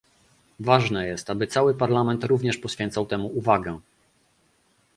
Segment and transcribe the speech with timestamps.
[0.59, 3.79] Ważne jest aby cały Parlament również poświęcał temu uwagę